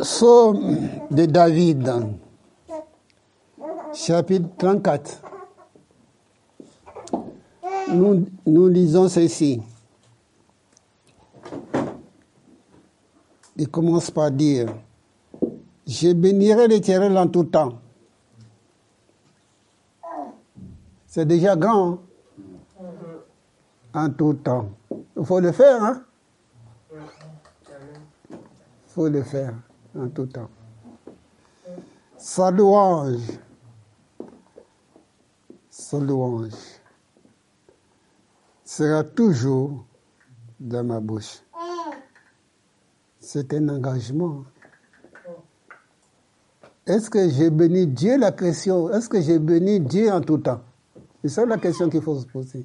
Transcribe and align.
Psaume 0.00 0.88
de 1.10 1.26
David, 1.26 1.90
chapitre 3.92 4.48
34. 4.58 5.22
Nous, 7.92 8.26
nous 8.46 8.68
lisons 8.68 9.08
ceci. 9.08 9.62
Il 13.56 13.68
commence 13.68 14.10
par 14.10 14.30
dire, 14.32 14.74
je 15.86 16.12
bénirai 16.12 16.66
l'Éternel 16.66 17.16
en 17.16 17.28
tout 17.28 17.44
temps. 17.44 17.74
C'est 21.06 21.24
déjà 21.26 21.54
grand. 21.54 21.98
hein? 23.94 24.06
En 24.06 24.10
tout 24.10 24.34
temps. 24.34 24.70
Il 25.16 25.24
faut 25.24 25.38
le 25.38 25.52
faire, 25.52 25.84
hein? 25.84 26.02
Faut 28.94 29.08
le 29.08 29.24
faire 29.24 29.52
en 29.98 30.08
tout 30.08 30.26
temps. 30.26 30.48
Sa 32.16 32.52
louange, 32.52 33.22
sa 35.68 35.98
louange 35.98 36.52
sera 38.64 39.02
toujours 39.02 39.84
dans 40.60 40.84
ma 40.84 41.00
bouche. 41.00 41.42
C'est 43.18 43.52
un 43.54 43.68
engagement. 43.68 44.44
Est-ce 46.86 47.10
que 47.10 47.28
j'ai 47.30 47.50
béni 47.50 47.88
Dieu 47.88 48.16
La 48.16 48.30
question, 48.30 48.92
est-ce 48.92 49.08
que 49.08 49.20
j'ai 49.20 49.40
béni 49.40 49.80
Dieu 49.80 50.08
en 50.12 50.20
tout 50.20 50.38
temps? 50.38 50.60
C'est 51.20 51.30
ça 51.30 51.44
la 51.44 51.58
question 51.58 51.90
qu'il 51.90 52.00
faut 52.00 52.20
se 52.20 52.26
poser. 52.26 52.64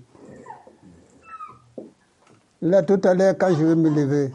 Là, 2.62 2.84
tout 2.84 3.02
à 3.04 3.16
l'heure, 3.16 3.36
quand 3.36 3.50
je 3.50 3.66
vais 3.66 3.76
me 3.76 3.90
lever, 3.90 4.32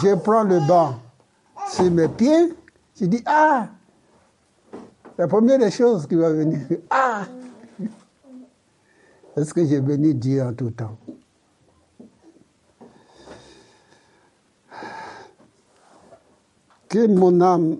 je 0.00 0.14
prends 0.14 0.44
le 0.44 0.64
banc 0.68 0.94
sur 1.70 1.90
mes 1.90 2.08
pieds, 2.08 2.54
je 3.00 3.06
dis 3.06 3.22
Ah 3.26 3.68
La 5.16 5.26
première 5.28 5.58
des 5.58 5.70
choses 5.70 6.06
qui 6.06 6.14
va 6.14 6.30
venir, 6.30 6.60
Ah 6.90 7.26
Est-ce 9.36 9.54
que 9.54 9.64
j'ai 9.64 9.80
béni 9.80 10.14
Dieu 10.14 10.42
en 10.42 10.52
tout 10.52 10.70
temps? 10.70 10.98
Que 16.88 17.06
mon 17.06 17.40
âme. 17.40 17.76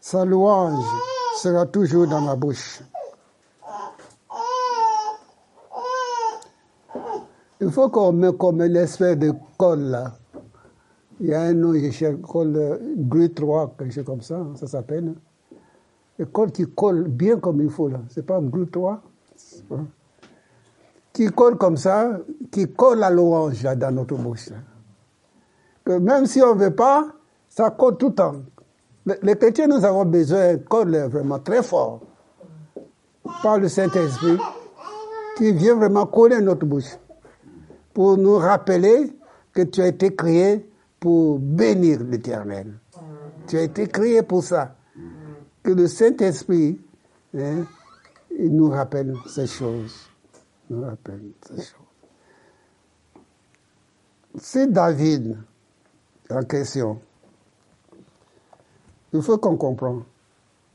Sa 0.00 0.24
louange 0.24 0.84
sera 1.36 1.64
toujours 1.66 2.06
dans 2.08 2.20
ma 2.20 2.34
bouche. 2.36 2.80
Il 7.62 7.70
faut 7.70 7.88
qu'on 7.90 8.12
mette 8.12 8.36
comme 8.38 8.60
une 8.60 8.74
espèce 8.74 9.16
de 9.16 9.32
colle 9.56 9.82
là. 9.82 10.12
Il 11.20 11.28
y 11.28 11.34
a 11.34 11.42
un 11.42 11.52
nom, 11.54 11.72
je 11.74 11.90
cherche, 11.92 12.20
colle 12.20 12.56
euh, 12.56 12.76
Gris 12.96 13.30
3, 13.32 13.76
quelque 13.78 13.94
chose 13.94 14.04
comme 14.04 14.20
ça, 14.22 14.38
hein, 14.38 14.52
ça 14.56 14.66
s'appelle. 14.66 15.14
Le 16.18 16.26
colle 16.26 16.50
qui 16.50 16.66
colle 16.66 17.04
bien 17.06 17.38
comme 17.38 17.60
il 17.60 17.70
faut 17.70 17.86
là. 17.86 18.00
C'est 18.08 18.26
pas 18.26 18.40
Gris 18.40 18.66
3 18.66 19.00
c'est 19.36 19.64
pas- 19.68 19.76
Qui 21.12 21.26
colle 21.28 21.56
comme 21.56 21.76
ça, 21.76 22.18
qui 22.50 22.66
colle 22.72 22.98
la 22.98 23.10
louange 23.10 23.62
là, 23.62 23.76
dans 23.76 23.94
notre 23.94 24.16
bouche. 24.16 24.48
Que 25.84 25.92
même 25.98 26.26
si 26.26 26.42
on 26.42 26.56
ne 26.56 26.64
veut 26.64 26.74
pas, 26.74 27.06
ça 27.48 27.70
colle 27.70 27.96
tout 27.96 28.08
le 28.08 28.14
temps. 28.14 28.34
Les 29.22 29.36
chrétiens, 29.36 29.68
nous 29.68 29.84
avons 29.84 30.04
besoin 30.04 30.54
d'un 30.54 30.58
colle 30.58 30.96
vraiment 31.10 31.38
très 31.38 31.62
fort 31.62 32.00
par 33.42 33.58
le 33.58 33.68
Saint-Esprit 33.68 34.38
qui 35.36 35.52
vient 35.52 35.76
vraiment 35.76 36.06
coller 36.06 36.40
notre 36.40 36.66
bouche 36.66 36.96
pour 37.92 38.16
nous 38.16 38.36
rappeler 38.36 39.12
que 39.52 39.62
tu 39.62 39.82
as 39.82 39.88
été 39.88 40.14
créé 40.14 40.68
pour 40.98 41.38
bénir 41.38 42.02
l'Éternel. 42.02 42.72
Tu 43.46 43.58
as 43.58 43.62
été 43.62 43.86
créé 43.88 44.22
pour 44.22 44.42
ça. 44.42 44.76
Que 45.62 45.72
le 45.72 45.86
Saint-Esprit 45.88 46.80
hein, 47.36 47.64
il 48.38 48.54
nous 48.54 48.70
rappelle 48.70 49.14
ces 49.26 49.46
choses. 49.46 50.08
Nous 50.70 50.82
rappelle 50.82 51.32
ces 51.46 51.56
choses. 51.56 51.74
C'est 54.38 54.72
David 54.72 55.36
en 56.30 56.42
question. 56.44 57.00
Il 59.12 59.20
faut 59.20 59.36
qu'on 59.36 59.56
comprenne 59.56 60.02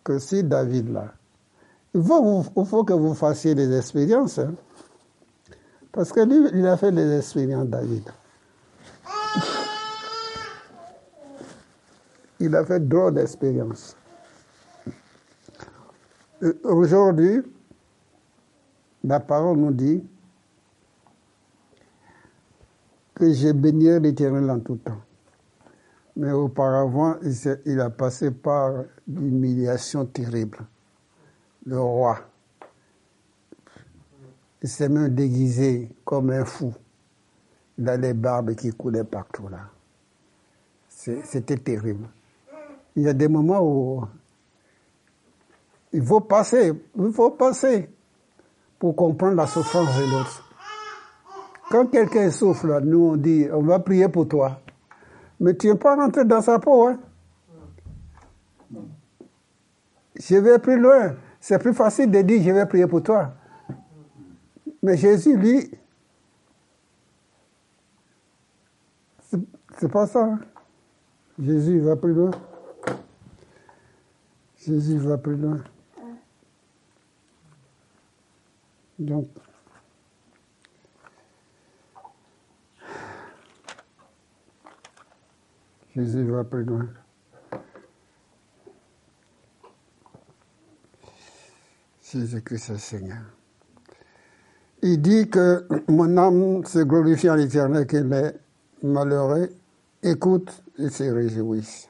que 0.03 0.19
si 0.19 0.43
David 0.43 0.91
là, 0.91 1.13
il 1.95 2.03
faut, 2.03 2.43
il 2.55 2.65
faut 2.65 2.83
que 2.83 2.93
vous 2.93 3.15
fassiez 3.15 3.55
des 3.55 3.75
expériences. 3.75 4.37
hein. 4.37 4.53
Parce 5.91 6.11
que 6.11 6.19
lui, 6.21 6.49
il 6.53 6.65
a 6.67 6.77
fait 6.77 6.91
des 6.91 7.17
expériences, 7.17 7.67
David. 7.67 8.03
Il 12.39 12.55
a 12.55 12.63
fait 12.65 12.79
drôle 12.87 13.15
d'expériences. 13.15 13.95
Euh, 16.43 16.53
Aujourd'hui, 16.63 17.41
la 19.03 19.19
parole 19.19 19.57
nous 19.57 19.71
dit 19.71 20.03
que 23.15 23.31
j'ai 23.31 23.53
béni 23.53 23.99
l'Éternel 23.99 24.49
en 24.51 24.59
tout 24.59 24.75
temps. 24.75 25.01
Mais 26.15 26.31
auparavant, 26.31 27.15
il, 27.65 27.79
a 27.79 27.89
passé 27.89 28.31
par 28.31 28.83
une 29.07 29.27
humiliation 29.27 30.05
terrible. 30.05 30.59
Le 31.65 31.79
roi. 31.79 32.19
Il 34.67 34.69
s'est 34.69 34.89
même 34.89 35.15
déguisé 35.15 35.95
comme 36.03 36.29
un 36.29 36.43
fou. 36.43 36.73
A 37.87 37.95
les 37.95 38.13
barbes 38.13 38.53
qui 38.53 38.69
coulaient 38.71 39.05
partout 39.05 39.47
là. 39.47 39.59
C'était 40.89 41.55
terrible. 41.55 42.09
Il 42.93 43.03
y 43.03 43.07
a 43.07 43.13
des 43.13 43.29
moments 43.29 43.61
où 43.61 44.03
il 45.93 46.03
faut 46.03 46.19
passer, 46.19 46.73
il 46.99 47.13
faut 47.13 47.29
passer 47.29 47.89
pour 48.77 48.93
comprendre 48.93 49.37
la 49.37 49.47
souffrance 49.47 49.87
de 49.97 50.11
l'autre. 50.11 50.43
Quand 51.71 51.85
quelqu'un 51.85 52.29
souffre, 52.29 52.81
nous 52.81 53.11
on 53.11 53.15
dit, 53.15 53.47
on 53.49 53.61
va 53.61 53.79
prier 53.79 54.09
pour 54.09 54.27
toi. 54.27 54.59
Mais 55.39 55.55
tu 55.55 55.67
n'es 55.67 55.75
pas 55.75 55.95
rentré 55.95 56.25
dans 56.25 56.41
sa 56.41 56.59
peau. 56.59 56.89
Hein? 56.89 56.99
Je 60.19 60.35
vais 60.35 60.59
plus 60.59 60.77
loin. 60.77 61.15
C'est 61.39 61.57
plus 61.57 61.73
facile 61.73 62.11
de 62.11 62.21
dire, 62.21 62.43
je 62.43 62.51
vais 62.51 62.65
prier 62.65 62.85
pour 62.85 63.01
toi. 63.01 63.36
Mais 64.87 64.95
Jésus, 64.95 65.35
lui, 65.35 65.69
c'est- 69.19 69.91
pas 69.91 70.07
ça. 70.07 70.23
hein. 70.23 70.39
Jésus 71.37 71.81
va 71.81 71.97
plus 71.97 72.13
loin. 72.13 72.31
Jésus 74.55 74.97
va 74.97 75.17
plus 75.17 75.35
loin. 75.35 75.61
Donc, 78.97 79.27
Jésus 85.93 86.23
va 86.23 86.45
plus 86.45 86.63
loin. 86.63 86.87
Jésus-Christ 92.01 92.69
est 92.69 92.77
Seigneur. 92.77 93.37
Il 94.81 95.01
dit 95.01 95.27
que 95.29 95.67
mon 95.87 96.17
âme 96.17 96.63
se 96.65 96.79
glorifie 96.79 97.29
en 97.29 97.35
l'éternel, 97.35 97.87
que 97.87 97.97
les 97.97 98.31
malheureux 98.83 99.49
écoutent 100.03 100.63
et 100.77 100.89
se 100.89 101.03
réjouissent. 101.03 101.89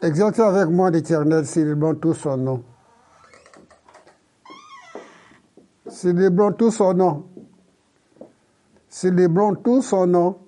Exaltez 0.00 0.42
avec 0.42 0.68
moi 0.68 0.90
l'éternel, 0.90 1.44
célébrons 1.44 1.94
tout 1.96 2.14
son 2.14 2.36
nom. 2.36 2.64
Célébrons 5.88 6.52
tout 6.52 6.70
son 6.70 6.94
nom. 6.94 7.26
Célébrons 8.88 9.56
tout 9.56 9.82
son 9.82 10.06
nom. 10.06 10.38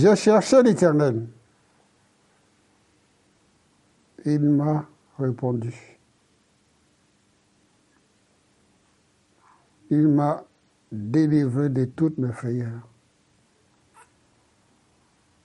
Je 0.00 0.14
cherchais 0.14 0.62
l'Éternel. 0.62 1.26
Il 4.24 4.48
m'a 4.48 4.86
répondu. 5.18 5.74
Il 9.90 10.06
m'a 10.06 10.44
délivré 10.92 11.68
de 11.68 11.84
toutes 11.86 12.16
mes 12.16 12.30
frayeurs. 12.30 12.86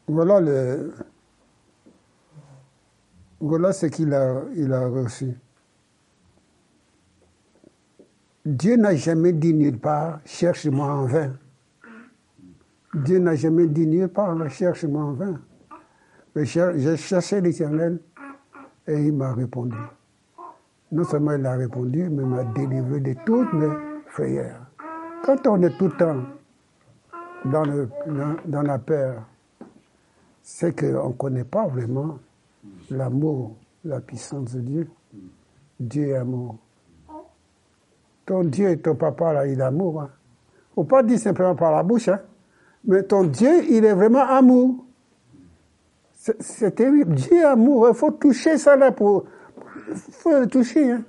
Voilà 0.05 0.39
le, 0.39 0.93
voilà 3.39 3.73
ce 3.73 3.87
qu'il 3.87 4.13
a, 4.13 4.43
il 4.55 4.71
a 4.71 4.87
reçu. 4.87 5.33
Dieu 8.45 8.75
n'a 8.75 8.95
jamais 8.95 9.33
dit 9.33 9.55
nulle 9.55 9.79
part, 9.79 10.19
cherche-moi 10.25 10.93
en 10.93 11.05
vain. 11.07 11.33
Dieu 12.93 13.17
n'a 13.17 13.35
jamais 13.35 13.67
dit 13.67 13.87
nulle 13.87 14.07
part, 14.07 14.37
cherche-moi 14.49 15.03
en 15.03 15.13
vain. 15.13 15.39
J'ai 16.35 16.97
cherché 16.97 17.41
l'Éternel 17.41 17.99
et 18.87 19.07
il 19.07 19.13
m'a 19.13 19.33
répondu. 19.33 19.77
Non 20.91 21.03
seulement 21.03 21.33
il 21.33 21.45
a 21.45 21.55
répondu, 21.55 22.07
mais 22.09 22.21
il 22.21 22.29
m'a 22.29 22.43
délivré 22.43 22.99
de 22.99 23.15
toutes 23.25 23.51
mes 23.53 23.73
frayeurs. 24.07 24.61
Quand 25.23 25.47
on 25.47 25.61
est 25.63 25.75
tout 25.77 25.85
le 25.85 25.97
temps 25.97 26.21
dans, 27.45 28.61
la 28.61 28.79
peur, 28.79 29.23
c'est 30.43 30.79
qu'on 30.79 31.09
ne 31.09 31.13
connaît 31.13 31.43
pas 31.43 31.67
vraiment 31.67 32.19
l'amour, 32.91 33.55
la 33.83 34.01
puissance 34.01 34.53
de 34.53 34.61
Dieu. 34.61 34.89
Dieu 35.79 36.09
est 36.09 36.15
amour. 36.15 36.57
Ton 38.25 38.43
Dieu 38.43 38.69
et 38.69 38.79
ton 38.79 38.95
papa, 38.95 39.47
il 39.47 39.59
est 39.59 39.63
amour. 39.63 40.01
Hein. 40.01 40.09
ne 40.71 40.75
faut 40.75 40.83
pas 40.83 41.01
dire 41.03 41.19
simplement 41.19 41.55
par 41.55 41.71
la 41.71 41.83
bouche, 41.83 42.07
hein. 42.07 42.21
Mais 42.85 43.03
ton 43.03 43.23
Dieu, 43.23 43.63
il 43.69 43.85
est 43.85 43.93
vraiment 43.93 44.23
amour. 44.23 44.85
C'est 46.13 46.75
terrible. 46.75 47.15
Dieu 47.15 47.45
amour. 47.45 47.87
Il 47.89 47.95
faut 47.95 48.11
toucher 48.11 48.57
ça 48.57 48.75
là 48.75 48.91
pour. 48.91 49.25
Il 49.89 50.13
faut 50.13 50.39
le 50.39 50.47
toucher. 50.47 50.91
Hein. 50.91 51.03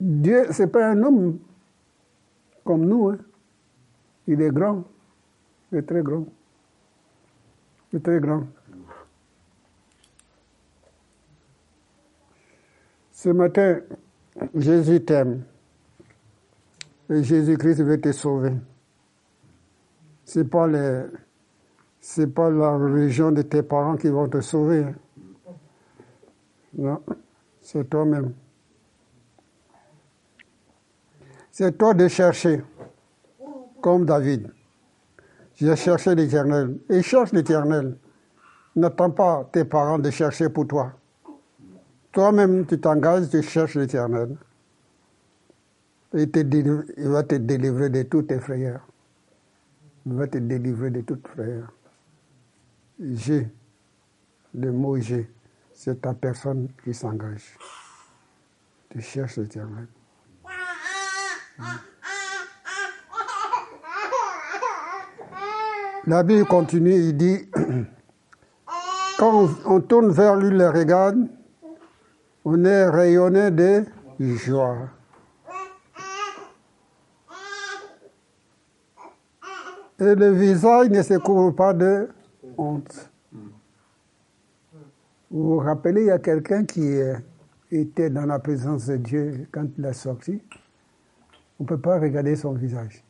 Dieu, 0.00 0.46
ce 0.52 0.62
n'est 0.62 0.68
pas 0.68 0.88
un 0.88 1.02
homme 1.02 1.38
comme 2.64 2.84
nous. 2.84 3.08
Hein. 3.08 3.18
Il 4.26 4.40
est 4.42 4.50
grand. 4.50 4.84
Il 5.72 5.78
est 5.78 5.82
très 5.82 6.02
grand. 6.02 6.26
Il 7.92 7.96
est 7.96 8.00
très 8.00 8.20
grand. 8.20 8.44
Ce 13.12 13.28
matin, 13.30 13.80
Jésus 14.54 15.04
t'aime. 15.04 15.42
Et 17.10 17.22
Jésus-Christ 17.22 17.82
veut 17.82 18.00
te 18.00 18.12
sauver. 18.12 18.52
Ce 20.24 20.38
n'est 20.38 20.44
pas, 20.44 20.66
les, 20.66 22.26
pas 22.26 22.50
la 22.50 22.76
religion 22.76 23.32
de 23.32 23.42
tes 23.42 23.62
parents 23.62 23.96
qui 23.96 24.08
vont 24.08 24.28
te 24.28 24.40
sauver. 24.40 24.84
Hein. 24.84 24.94
Non, 26.76 27.02
c'est 27.60 27.88
toi-même. 27.88 28.34
C'est 31.52 31.78
toi 31.78 31.94
de 31.94 32.08
chercher, 32.08 32.64
comme 33.80 34.04
David. 34.04 34.50
J'ai 35.54 35.76
cherché 35.76 36.14
l'Éternel. 36.14 36.78
Et 36.88 37.00
cherche 37.02 37.32
l'Éternel. 37.32 37.96
N'attends 38.74 39.10
pas 39.10 39.48
tes 39.52 39.64
parents 39.64 40.00
de 40.00 40.10
chercher 40.10 40.48
pour 40.48 40.66
toi. 40.66 40.92
Toi-même, 42.10 42.66
tu 42.66 42.80
t'engages, 42.80 43.28
tu 43.30 43.40
cherches 43.42 43.76
l'Éternel. 43.76 44.36
Il 46.12 47.08
va 47.08 47.22
te 47.22 47.36
délivrer 47.36 47.88
de 47.90 48.02
tous 48.02 48.22
tes 48.22 48.40
frayeurs. 48.40 48.86
Va 50.06 50.26
te 50.26 50.38
délivrer 50.38 50.90
de 50.90 51.00
toutes 51.00 51.26
frayeurs. 51.28 51.72
J'ai, 53.00 53.48
le 54.54 54.70
mot 54.70 54.98
j'ai, 54.98 55.30
c'est 55.72 56.02
ta 56.02 56.14
personne 56.14 56.68
qui 56.84 56.92
s'engage. 56.92 57.56
Tu 58.90 59.00
cherches 59.00 59.38
l'Éternel. 59.38 59.88
La 66.06 66.22
Bible 66.22 66.44
continue, 66.44 66.94
il 66.94 67.16
dit, 67.16 67.48
quand 69.18 69.48
on 69.64 69.80
tourne 69.80 70.10
vers 70.10 70.36
lui 70.36 70.50
le 70.50 70.68
regard, 70.68 71.14
on 72.44 72.62
est 72.64 72.88
rayonné 72.90 73.50
de 73.50 73.84
joie. 74.20 74.90
Et 80.00 80.14
le 80.14 80.30
visage 80.32 80.90
ne 80.90 81.02
se 81.02 81.14
couvre 81.18 81.52
pas 81.52 81.72
de 81.72 82.08
honte. 82.58 83.10
Vous 85.30 85.54
vous 85.54 85.58
rappelez, 85.58 86.02
il 86.02 86.06
y 86.06 86.10
a 86.10 86.18
quelqu'un 86.18 86.64
qui 86.64 86.98
était 87.70 88.10
dans 88.10 88.26
la 88.26 88.38
présence 88.38 88.86
de 88.86 88.96
Dieu 88.96 89.48
quand 89.52 89.66
il 89.78 89.84
est 89.84 89.92
sorti. 89.92 90.42
On 91.58 91.64
ne 91.64 91.68
peut 91.68 91.80
pas 91.80 91.98
regarder 91.98 92.34
son 92.36 92.52
visage, 92.52 93.04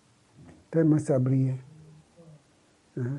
tellement 0.71 0.99
ça 0.99 1.19
brillait. 1.19 1.59
Hein? 2.99 3.19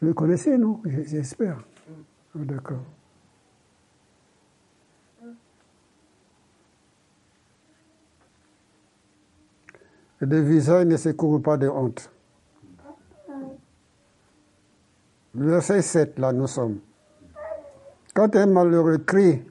Vous 0.00 0.08
le 0.08 0.14
connaissez, 0.14 0.56
non? 0.56 0.80
J'espère. 0.84 1.64
Ah, 2.34 2.38
d'accord. 2.44 2.82
Le 10.20 10.40
visage 10.40 10.86
ne 10.86 10.96
se 10.96 11.10
couvre 11.10 11.38
pas 11.38 11.56
de 11.56 11.68
honte. 11.68 12.10
Verset 15.34 15.82
7, 15.82 16.18
là, 16.18 16.32
nous 16.32 16.46
sommes. 16.46 16.78
Quand 18.14 18.34
un 18.34 18.46
malheureux 18.46 18.98
crie, 18.98 19.42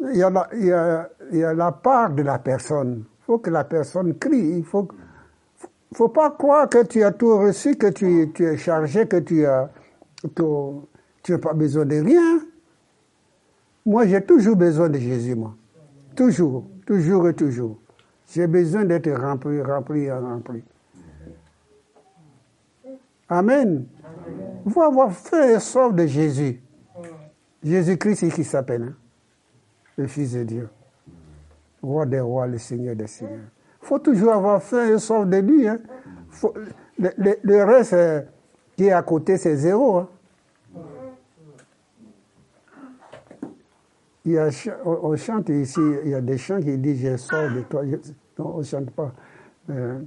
il 0.00 0.16
y 0.16 0.22
a 0.22 1.54
la, 1.54 1.72
part 1.72 2.10
de 2.10 2.22
la 2.22 2.38
personne. 2.38 3.04
Il 3.20 3.24
faut 3.26 3.38
que 3.38 3.50
la 3.50 3.64
personne 3.64 4.16
crie. 4.18 4.56
Il 4.56 4.64
faut, 4.64 4.88
faut 5.92 6.08
pas 6.08 6.30
croire 6.30 6.68
que 6.70 6.84
tu 6.84 7.02
as 7.02 7.12
tout 7.12 7.36
reçu, 7.36 7.76
que 7.76 7.88
tu, 7.88 8.30
tu 8.32 8.44
es 8.46 8.56
chargé, 8.56 9.06
que 9.06 9.18
tu 9.18 9.44
as, 9.44 9.70
tu 10.34 11.32
n'as 11.32 11.38
pas 11.38 11.52
besoin 11.52 11.84
de 11.84 11.96
rien. 11.96 12.40
Moi, 13.84 14.06
j'ai 14.06 14.22
toujours 14.22 14.56
besoin 14.56 14.88
de 14.88 14.98
Jésus, 14.98 15.34
moi. 15.34 15.54
Toujours, 16.16 16.64
toujours 16.86 17.28
et 17.28 17.34
toujours. 17.34 17.78
J'ai 18.32 18.46
besoin 18.46 18.84
d'être 18.84 19.10
rempli, 19.10 19.60
rempli 19.60 20.10
rempli. 20.10 20.62
Amen. 23.28 23.86
Il 24.64 24.72
faut 24.72 24.82
avoir 24.82 25.12
fait 25.12 25.54
et 25.54 25.58
soif 25.58 25.92
de 25.92 26.06
Jésus. 26.06 26.60
Jésus-Christ, 27.62 28.32
qui 28.32 28.44
s'appelle, 28.44 28.82
hein? 28.82 28.94
le 29.96 30.06
Fils 30.06 30.32
de 30.32 30.44
Dieu. 30.44 30.68
Roi 31.82 32.06
des 32.06 32.20
rois, 32.20 32.46
le 32.46 32.58
Seigneur 32.58 32.94
des 32.94 33.06
seigneurs. 33.06 33.38
Il 33.82 33.86
faut 33.86 33.98
toujours 33.98 34.32
avoir 34.32 34.62
faim 34.62 34.86
et 34.86 34.98
soif 34.98 35.26
de 35.26 35.36
lui. 35.38 35.66
Hein. 35.66 35.78
le, 36.98 37.64
reste 37.64 37.92
euh, 37.94 38.22
qui 38.76 38.86
est 38.86 38.92
à 38.92 39.02
côté, 39.02 39.38
c'est 39.38 39.56
zéro. 39.56 39.96
Hein. 39.96 40.08
On, 44.84 45.16
chante 45.16 45.48
ici, 45.48 45.80
il 46.04 46.10
y 46.10 46.14
a 46.14 46.20
des 46.20 46.36
chants 46.36 46.60
qui 46.60 46.76
disent 46.76 47.00
Je 47.00 47.16
sors 47.16 47.50
de 47.50 47.62
toi. 47.62 47.82
non, 48.38 48.54
on 48.54 48.58
ne 48.58 48.62
chante 48.62 48.90
pas. 48.90 49.12
Euh, 49.70 50.00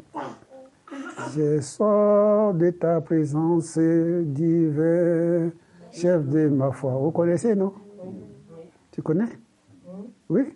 je 1.36 1.60
sors 1.62 2.54
de 2.54 2.70
ta 2.70 3.02
présence 3.02 3.78
divin, 3.78 5.50
chef 5.92 6.28
de 6.28 6.48
ma 6.50 6.72
foi. 6.72 6.92
Vous 6.92 7.12
connaissez, 7.12 7.56
non? 7.56 7.74
Tu 8.92 9.02
connais? 9.02 9.30
Oui? 10.30 10.54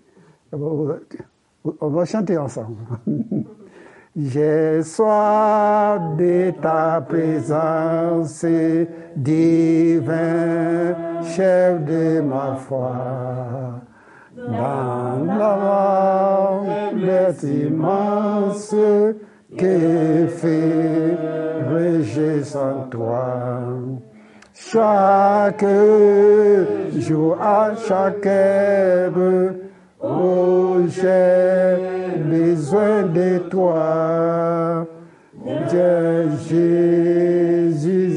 On 0.54 1.90
va 1.90 2.06
chanter 2.06 2.38
ensemble. 2.38 2.78
J'ai 4.20 4.82
soif 4.82 6.00
de 6.18 6.52
ta 6.60 7.06
présence 7.08 8.44
divin, 9.16 10.02
chef 11.22 11.86
de 11.86 12.22
ma 12.22 12.56
foi. 12.56 12.96
Dans 14.36 15.24
la 15.24 15.56
mort 15.56 16.66
immense 17.44 18.74
que 19.56 20.28
fait 20.28 21.18
j'ai 22.02 22.44
sans 22.44 22.88
toi. 22.90 23.70
Chaque 24.56 25.66
jour 26.98 27.38
à 27.40 27.76
chaque 27.88 28.26
heure, 28.26 29.14
oh 30.01 30.80
j'ai 30.88 32.18
besoin 32.20 33.04
de 33.04 33.39
toi. 33.50 34.88
Jésus 35.70 36.58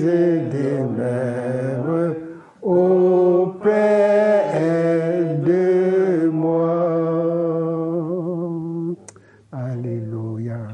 et 0.08 0.40
des 0.50 0.82
mères 0.82 2.14
auprès 2.62 4.00
de 5.42 6.28
moi. 6.28 6.76
Alléluia. 9.52 10.68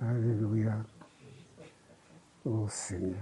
Alléluia. 0.00 0.76
Oh 2.44 2.66
Seigneur. 2.68 3.16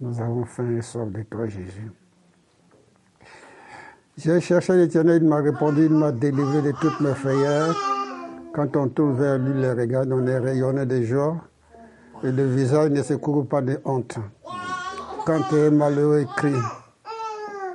Nous 0.00 0.20
avons 0.20 0.44
faim 0.44 0.76
et 0.76 0.82
soif 0.82 1.10
de 1.10 1.22
toi, 1.22 1.46
Jésus. 1.46 1.90
J'ai 4.16 4.40
cherché 4.40 4.76
l'Éternel, 4.76 5.22
il 5.22 5.28
m'a 5.28 5.40
répondu, 5.40 5.86
il 5.86 5.90
m'a 5.90 6.12
délivré 6.12 6.62
de 6.62 6.72
toutes 6.80 7.00
mes 7.00 7.14
frayeurs. 7.14 7.74
Quand 8.54 8.76
on 8.76 8.88
tourne 8.88 9.16
vers 9.16 9.38
lui 9.38 9.60
le 9.60 9.72
regard, 9.72 10.04
on 10.08 10.24
est 10.26 10.38
rayonné 10.38 10.86
de 10.86 11.02
joie 11.02 11.36
et 12.22 12.30
le 12.30 12.46
visage 12.46 12.90
ne 12.90 13.02
se 13.02 13.14
couvre 13.14 13.42
pas 13.42 13.60
de 13.60 13.80
honte. 13.84 14.16
Quand 15.26 15.42
un 15.52 15.70
malheureux 15.70 16.26
crie, 16.36 16.52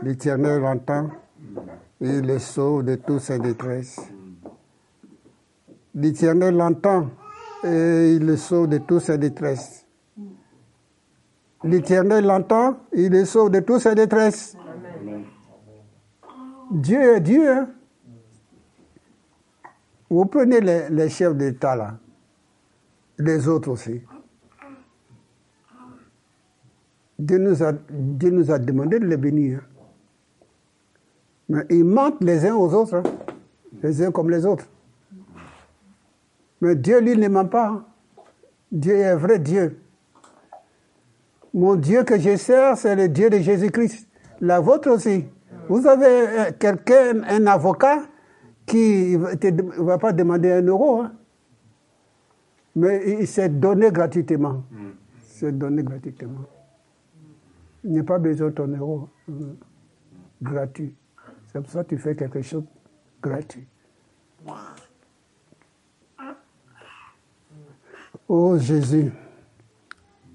l'Éternel 0.01 0.63
entend 0.63 1.09
et 1.99 2.07
il 2.07 2.25
le 2.25 2.39
sauve 2.39 2.85
de 2.85 2.95
toutes 2.95 3.19
ses 3.19 3.39
détresses. 3.39 3.99
L'Éternel 5.93 6.61
entend 6.61 7.09
et 7.65 8.13
il 8.15 8.25
le 8.25 8.37
sauve 8.37 8.69
de 8.69 8.77
toute 8.77 9.01
sa 9.01 9.17
détresse. 9.17 9.85
L'Éternel 11.65 12.25
l'entend, 12.25 12.77
il 12.93 13.09
le 13.09 13.25
sauve 13.25 13.49
de 13.49 13.59
toute 13.59 13.81
sa 13.81 13.93
détresse. 13.93 14.55
Dieu 16.71 17.15
est 17.15 17.19
Dieu. 17.21 17.51
Hein. 17.51 17.69
Vous 20.09 20.25
prenez 20.25 20.59
les, 20.61 21.09
chefs 21.09 21.35
d'État 21.35 21.75
là, 21.75 21.97
les 23.17 23.47
autres 23.47 23.69
aussi. 23.69 24.01
Dieu 27.17 27.37
nous 27.37 27.61
a, 27.63 27.73
Dieu 27.73 28.31
demandé 28.59 28.99
de 28.99 29.05
les 29.05 29.17
bénir. 29.17 29.61
Mais 31.49 31.65
ils 31.69 31.83
mentent 31.83 32.23
les 32.23 32.45
uns 32.45 32.55
aux 32.55 32.73
autres, 32.73 32.95
hein. 32.95 33.03
les 33.83 34.03
uns 34.03 34.11
comme 34.11 34.29
les 34.29 34.45
autres. 34.45 34.65
Mais 36.61 36.75
Dieu, 36.75 36.99
lui, 36.99 37.17
ne 37.17 37.27
ment 37.27 37.45
pas. 37.45 37.85
Dieu 38.71 38.95
est 38.95 39.15
vrai 39.15 39.39
Dieu. 39.39 39.79
Mon 41.53 41.75
Dieu 41.75 42.03
que 42.03 42.19
je 42.19 42.35
sers, 42.35 42.77
c'est 42.77 42.95
le 42.95 43.09
Dieu 43.09 43.29
de 43.29 43.39
Jésus-Christ. 43.39 44.07
La 44.41 44.59
vôtre 44.59 44.89
aussi. 44.91 45.25
Vous 45.69 45.85
avez 45.87 46.05
euh, 46.05 46.51
quelqu'un, 46.59 47.23
un 47.23 47.47
avocat, 47.47 48.01
qui 48.65 49.17
ne 49.17 49.83
va 49.83 49.97
pas 49.97 50.11
demander 50.13 50.51
un 50.51 50.61
euro, 50.63 51.01
hein. 51.01 51.11
mais 52.75 53.19
il 53.19 53.27
s'est 53.27 53.49
donné 53.49 53.91
gratuitement. 53.91 54.63
Il 54.71 54.93
s'est 55.23 55.51
donné 55.51 55.81
gratuitement. 55.83 56.41
Il 57.83 57.93
n'y 57.93 57.99
a 57.99 58.03
pas 58.03 58.19
besoin 58.19 58.49
de 58.49 58.53
ton 58.53 58.67
euro. 58.67 59.09
Hein. 59.29 59.33
Gratuit. 60.41 60.95
C'est 61.47 61.61
pour 61.61 61.71
ça 61.71 61.83
que 61.83 61.89
tu 61.89 61.97
fais 61.97 62.15
quelque 62.15 62.41
chose 62.41 62.63
gratuit. 63.21 63.67
Oh 68.27 68.57
Jésus, 68.59 69.11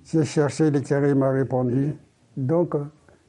j'ai 0.04 0.24
cherché 0.24 0.70
l'éternel, 0.70 1.10
il 1.10 1.16
m'a 1.16 1.30
répondu. 1.30 1.94
Donc, 2.36 2.74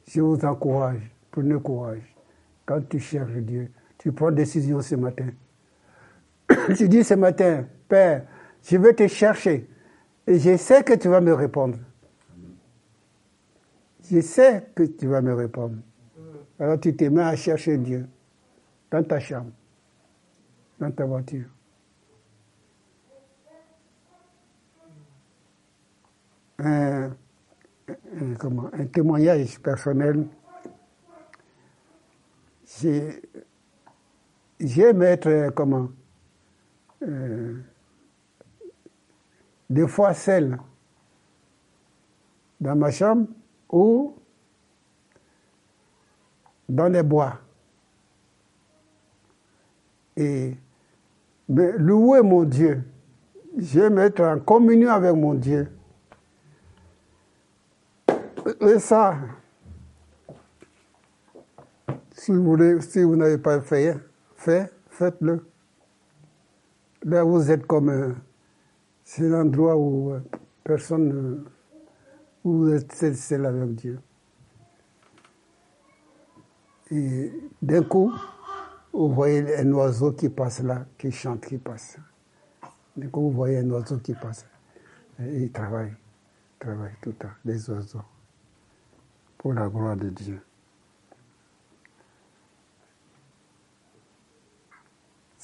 je 0.08 0.20
vous 0.20 0.44
encourage, 0.44 1.10
prenez 1.36 1.60
courage. 1.60 2.16
Quand 2.64 2.80
tu 2.88 2.98
cherches 2.98 3.36
Dieu, 3.36 3.70
tu 3.98 4.10
prends 4.10 4.30
décision 4.30 4.80
ce 4.80 4.94
matin. 4.94 5.28
tu 6.76 6.88
dis 6.88 7.04
ce 7.04 7.14
matin, 7.14 7.66
Père, 7.86 8.26
je 8.62 8.76
vais 8.78 8.94
te 8.94 9.06
chercher 9.06 9.68
et 10.26 10.38
je 10.38 10.56
sais 10.56 10.82
que 10.82 10.94
tu 10.94 11.08
vas 11.08 11.20
me 11.20 11.34
répondre. 11.34 11.78
Je 14.10 14.20
sais 14.20 14.66
que 14.74 14.84
tu 14.84 15.06
vas 15.08 15.20
me 15.20 15.34
répondre. 15.34 15.76
Alors 16.58 16.80
tu 16.80 16.96
te 16.96 17.04
mets 17.04 17.22
à 17.22 17.36
chercher 17.36 17.76
Dieu 17.76 18.06
dans 18.90 19.02
ta 19.02 19.20
chambre, 19.20 19.50
dans 20.80 20.90
ta 20.90 21.04
voiture. 21.04 21.48
Un, 26.58 27.10
comment, 28.38 28.70
un 28.72 28.86
témoignage 28.86 29.60
personnel. 29.60 30.26
J'aime 34.60 35.02
être, 35.02 35.50
comment, 35.54 35.88
euh, 37.02 37.54
des 39.68 39.86
fois 39.88 40.14
seul 40.14 40.58
dans 42.60 42.76
ma 42.76 42.90
chambre 42.90 43.26
ou 43.70 44.14
dans 46.68 46.88
les 46.88 47.02
bois. 47.02 47.38
Et 50.16 50.56
louer 51.48 52.22
mon 52.22 52.44
Dieu. 52.44 52.82
J'aime 53.56 53.98
être 53.98 54.22
en 54.22 54.38
communion 54.40 54.90
avec 54.90 55.14
mon 55.14 55.34
Dieu. 55.34 55.70
Et 58.60 58.78
ça, 58.78 59.16
si 62.26 63.02
vous, 63.02 63.14
n'avez 63.14 63.38
pas 63.38 63.60
fait, 63.60 63.96
fait 64.34 64.72
faites-le. 64.88 65.46
Là, 67.04 67.22
vous 67.22 67.52
êtes 67.52 67.64
comme. 67.68 68.16
c'est 69.04 69.28
l'endroit 69.28 69.76
où 69.76 70.10
euh, 70.10 70.20
personne. 70.64 71.44
où 72.42 72.64
vous 72.64 72.72
êtes 72.72 73.14
seul 73.14 73.46
avec 73.46 73.76
Dieu. 73.76 74.00
Et 76.90 77.32
d'un 77.62 77.84
coup, 77.84 78.12
vous 78.92 79.08
voyez 79.08 79.58
un 79.58 79.72
oiseau 79.72 80.12
qui 80.12 80.28
passe 80.28 80.64
là, 80.64 80.84
qui 80.98 81.12
chante, 81.12 81.46
qui 81.46 81.58
passe. 81.58 81.96
D'un 82.96 83.06
coup, 83.08 83.22
vous 83.22 83.32
voyez 83.32 83.58
un 83.58 83.70
oiseau 83.70 83.98
qui 83.98 84.14
passe. 84.14 84.46
Et 85.20 85.44
il 85.44 85.52
travaille, 85.52 85.92
il 85.92 86.58
travaille 86.58 86.94
tout 87.00 87.10
le 87.10 87.16
temps, 87.16 87.34
les 87.44 87.70
oiseaux, 87.70 88.02
pour 89.38 89.52
la 89.52 89.68
gloire 89.68 89.96
de 89.96 90.08
Dieu. 90.08 90.40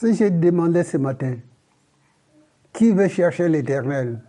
Si 0.02 0.14
j'ai 0.14 0.30
demandé 0.30 0.82
ce 0.82 0.96
matin, 0.96 1.36
qui 2.72 2.90
veut 2.90 3.06
chercher 3.06 3.48
l'éternel 3.48 4.20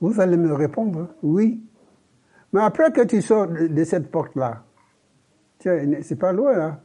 Vous 0.00 0.20
allez 0.20 0.36
me 0.36 0.52
répondre, 0.52 1.14
oui. 1.22 1.62
Mais 2.52 2.62
après 2.62 2.90
que 2.90 3.02
tu 3.02 3.22
sors 3.22 3.46
de 3.46 3.84
cette 3.84 4.10
porte-là, 4.10 4.64
c'est 5.60 6.18
pas 6.18 6.32
loin 6.32 6.56
là. 6.56 6.80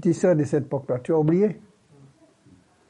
Tu 0.00 0.14
sors 0.14 0.36
de 0.36 0.44
cette 0.44 0.68
porte-là, 0.68 1.00
tu 1.00 1.12
as 1.12 1.18
oublié. 1.18 1.60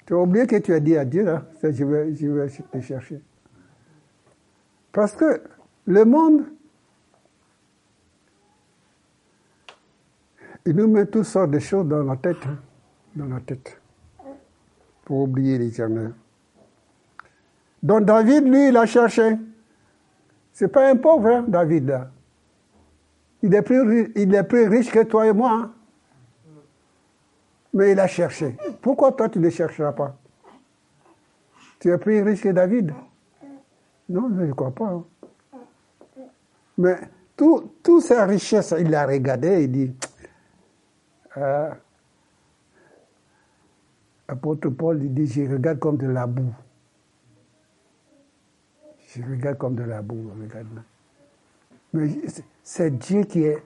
Tu 0.05 0.13
as 0.13 0.19
oublié 0.19 0.47
que 0.47 0.57
tu 0.57 0.75
as 0.75 0.81
dit 0.81 0.99
à 0.99 1.07
Dieu 1.07 1.25
là, 1.25 1.47
je 1.63 1.83
vais, 1.83 2.15
je 2.15 2.27
vais 2.27 2.49
te 2.49 2.81
chercher. 2.83 3.23
Parce 4.93 5.13
que 5.13 5.43
le 5.87 6.05
monde, 6.05 6.45
il 10.67 10.77
nous 10.77 10.89
met 10.89 11.07
toutes 11.07 11.25
sortes 11.25 11.53
de 11.53 11.59
choses 11.59 11.89
dans 11.89 12.03
la 12.03 12.17
tête, 12.17 12.45
hein, 12.47 12.59
dans 13.17 13.27
la 13.27 13.41
tête, 13.41 13.80
pour 15.11 15.23
oublier 15.23 15.59
l'éternel. 15.59 16.13
Donc 17.83 18.05
David, 18.05 18.47
lui, 18.47 18.69
il 18.69 18.77
a 18.77 18.87
cherché. 18.87 19.37
C'est 20.53 20.69
pas 20.69 20.89
un 20.89 20.95
pauvre, 20.95 21.27
hein, 21.27 21.45
David. 21.49 22.07
Il 23.43 23.53
est 23.53 23.63
plus, 23.63 24.69
riche 24.69 24.93
que 24.93 25.03
toi 25.03 25.27
et 25.27 25.33
moi. 25.33 25.51
Hein. 25.51 25.73
Mais 27.75 27.91
il 27.91 27.99
a 27.99 28.07
cherché. 28.07 28.57
Pourquoi 28.81 29.11
toi, 29.11 29.29
tu 29.29 29.41
ne 29.41 29.51
chercheras 29.51 29.91
pas? 29.91 30.17
Tu 31.81 31.91
es 31.91 31.99
plus 31.99 32.23
riche 32.23 32.43
que 32.43 32.51
David? 32.51 32.93
Non, 34.09 34.31
je 34.33 34.43
ne 34.45 34.53
crois 34.53 34.71
pas. 34.71 34.91
Hein. 34.91 35.05
Mais 36.79 37.01
toute 37.37 37.83
tout 37.83 38.01
sa 38.01 38.27
richesse, 38.27 38.73
il 38.79 38.89
l'a 38.91 39.07
regardé, 39.07 39.65
il 39.65 39.73
dit, 39.73 39.93
euh, 41.37 41.73
apôtre 44.31 44.69
Paul, 44.71 44.99
dit, 44.99 45.27
je 45.27 45.43
regarde 45.43 45.79
comme 45.79 45.97
de 45.97 46.07
la 46.07 46.27
boue. 46.27 46.55
Je 49.09 49.23
regarde 49.23 49.59
comme 49.59 49.75
de 49.75 49.83
la 49.83 50.03
boue, 50.03 50.31
regarde. 50.41 50.83
Mais 51.93 52.09
c'est 52.63 52.97
Dieu 52.97 53.25
qui 53.25 53.43
est 53.43 53.63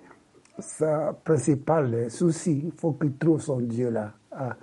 sa 0.59 1.13
principale 1.25 2.11
souci. 2.11 2.63
Il 2.65 2.73
faut 2.73 2.93
qu'il 2.93 3.15
trouve 3.17 3.41
son 3.41 3.61
Dieu 3.61 3.91
là. 3.91 4.13
Ah, 4.33 4.57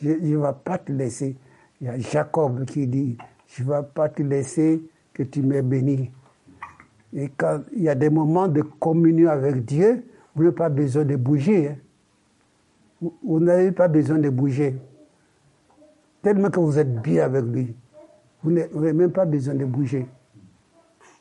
je 0.00 0.08
ne 0.08 0.36
vais 0.36 0.52
pas 0.64 0.78
te 0.78 0.92
laisser. 0.92 1.36
Il 1.80 1.86
y 1.86 1.90
a 1.90 1.98
Jacob 1.98 2.64
qui 2.66 2.86
dit, 2.86 3.16
je 3.46 3.62
ne 3.64 3.68
vais 3.70 3.82
pas 3.94 4.08
te 4.08 4.22
laisser 4.22 4.82
que 5.14 5.22
tu 5.22 5.42
m'aies 5.42 5.62
béni. 5.62 6.10
Et 7.14 7.30
quand 7.36 7.62
il 7.72 7.82
y 7.82 7.88
a 7.88 7.94
des 7.94 8.10
moments 8.10 8.48
de 8.48 8.62
communion 8.62 9.30
avec 9.30 9.64
Dieu, 9.64 10.04
vous 10.34 10.44
n'avez 10.44 10.54
pas 10.54 10.68
besoin 10.68 11.04
de 11.04 11.16
bouger. 11.16 11.68
Hein. 11.68 11.76
Vous, 13.00 13.40
n'avez 13.40 13.72
pas 13.72 13.88
besoin 13.88 14.18
de 14.18 14.28
bouger. 14.28 14.76
Tellement 16.22 16.50
que 16.50 16.60
vous 16.60 16.78
êtes 16.78 17.00
bien 17.00 17.24
avec 17.24 17.44
lui. 17.44 17.74
Vous 18.42 18.50
n'avez 18.50 18.92
même 18.92 19.12
pas 19.12 19.24
besoin 19.24 19.54
de 19.54 19.64
bouger 19.64 20.06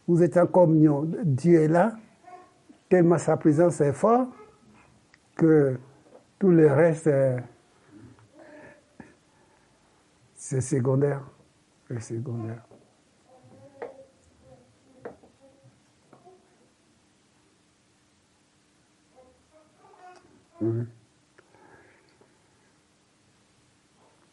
vous 0.09 0.23
êtes 0.23 0.37
en 0.37 0.47
communion. 0.47 1.07
Dieu 1.23 1.61
est 1.61 1.67
là, 1.67 1.95
tellement 2.89 3.19
sa 3.19 3.37
présence 3.37 3.79
est 3.79 3.93
forte 3.93 4.29
que 5.35 5.77
tout 6.39 6.49
le 6.49 6.65
reste, 6.65 7.09
c'est 10.33 10.61
secondaire. 10.61 11.21
C'est 11.87 11.99
secondaire. 11.99 12.63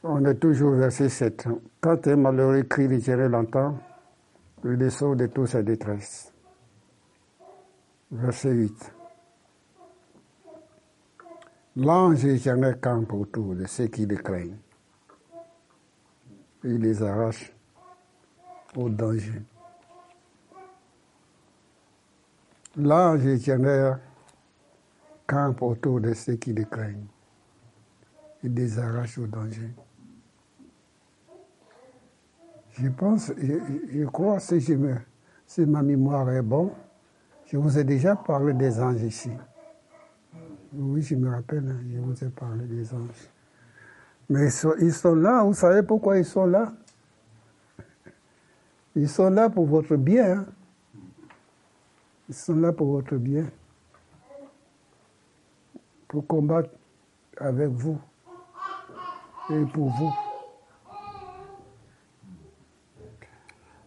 On 0.09 0.25
est 0.25 0.37
toujours 0.37 0.75
verset 0.75 1.09
7. 1.09 1.49
Quand 1.81 2.07
un 2.07 2.15
malheureux 2.15 2.63
crie, 2.63 2.87
l'Éternel 2.87 3.33
l'entend 3.33 3.77
le 4.63 4.89
sauve 4.89 5.17
de 5.17 5.27
toute 5.27 5.49
sa 5.49 5.65
détresse. 5.65 6.33
Verset 8.13 8.53
8. 8.53 8.95
L'ange 11.75 12.25
éternel 12.25 12.79
campe 12.81 13.13
autour 13.15 13.57
de 13.57 13.67
ceux 13.67 13.89
qui 13.89 14.07
le 14.07 14.17
craignent. 14.17 14.59
Il 16.63 16.79
les 16.79 17.03
arrache 17.03 17.53
au 18.77 18.89
danger. 18.89 19.43
L'ange 22.77 23.27
éternel 23.27 23.99
campe 25.27 25.63
autour 25.63 26.01
de 26.01 26.15
ceux 26.15 26.37
qui 26.37 26.53
le 26.53 26.65
craignent 26.65 27.09
et 28.45 28.49
les 28.49 28.79
arrache 28.79 29.19
au 29.19 29.27
danger. 29.27 29.75
Je 32.79 32.89
pense, 32.89 33.33
je, 33.39 34.05
crois, 34.05 34.39
si, 34.39 34.61
je 34.61 34.75
me, 34.75 34.97
si 35.47 35.65
ma 35.65 35.83
mémoire 35.83 36.31
est 36.31 36.43
bonne, 36.43 36.71
je 37.47 37.57
vous 37.57 37.79
ai 37.79 37.85
déjà 37.85 38.17
parlé 38.17 38.53
des 38.53 38.81
anges 38.81 39.03
ici. 39.03 39.31
Oui, 40.75 41.01
je 41.01 41.15
me 41.15 41.31
rappelle, 41.31 41.75
je 41.91 41.99
vous 41.99 42.23
ai 42.23 42.29
parlé 42.29 42.67
des 42.67 42.93
anges. 42.93 43.31
Mais 44.29 44.49
ils 44.81 44.93
sont, 44.93 45.15
là, 45.15 45.43
vous 45.43 45.55
savez 45.55 45.83
pourquoi 45.83 46.19
ils 46.19 46.25
sont 46.25 46.45
là? 46.45 46.73
Ils 48.95 49.09
sont 49.09 49.31
là 49.31 49.49
pour 49.49 49.67
votre 49.67 49.97
bien. 49.97 50.41
Hein. 50.41 50.47
Ils 52.29 52.35
sont 52.35 52.57
là 52.57 52.73
pour 52.73 52.89
votre 52.89 53.17
bien. 53.17 53.47
Pour 56.09 56.27
combattre 56.27 56.71
avec 57.39 57.69
vous 57.69 57.99
et 59.51 59.65
pour 59.73 59.89
vous. 59.91 60.26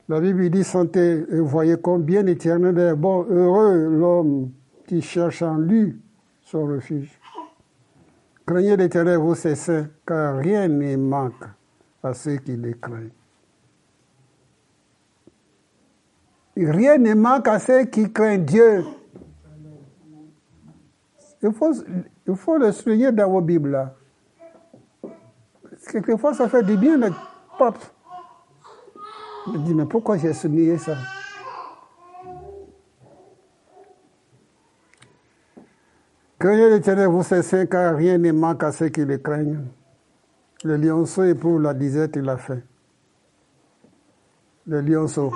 La 0.10 0.20
Bible 0.20 0.50
dit 0.50 0.64
santé, 0.64 1.24
et 1.30 1.40
voyez 1.40 1.78
combien 1.78 2.26
éternel 2.26 2.80
est 2.80 2.96
bon, 2.96 3.28
heureux 3.30 3.88
l'homme 3.90 4.52
qui 4.88 5.04
cherche 5.04 5.44
en 5.44 5.58
lui 5.60 6.02
son 6.42 6.66
refuge. 6.66 7.20
Craignez 8.44 8.76
l'éternel, 8.76 9.18
vous 9.18 9.36
saints, 9.36 9.86
car 10.08 10.38
rien 10.38 10.68
ne 10.68 10.96
manque 10.96 11.46
à 12.02 12.16
ceux 12.16 12.38
qui 12.38 12.58
les 12.58 12.74
craignent. 12.74 13.12
Rien 16.58 16.98
ne 16.98 17.14
manque 17.14 17.48
à 17.48 17.60
ceux 17.60 17.84
qui 17.84 18.12
craignent 18.12 18.46
Dieu. 18.46 18.84
Il 21.44 21.54
faut, 21.54 22.58
le 22.58 22.72
souligner 22.72 23.12
dans 23.12 23.30
vos 23.30 23.42
Bibles 23.42 23.70
là. 23.70 23.94
Quelquefois, 25.92 26.34
ça 26.34 26.50
fait 26.50 26.64
du 26.64 26.78
bien, 26.78 26.98
mais 26.98 27.12
Je 29.54 29.58
dis, 29.60 29.74
mais 29.74 29.86
pourquoi 29.86 30.18
j'ai 30.18 30.34
souligné 30.34 30.78
ça? 30.78 30.96
Craignez 36.38 36.70
l'éternel, 36.70 37.08
vous 37.08 37.24
cessez, 37.24 37.68
car 37.68 37.96
rien 37.96 38.18
ne 38.18 38.32
manque 38.32 38.64
à 38.64 38.72
ceux 38.72 38.90
qui 38.90 39.04
le 39.04 39.18
craignent. 39.18 39.66
Le 40.64 40.78
lionceau 40.78 41.24
éprouve 41.24 41.62
la 41.62 41.74
disette 41.74 42.16
et 42.16 42.22
la 42.22 42.38
faim. 42.38 42.62
Le 44.66 44.82
lionceau 44.82 45.34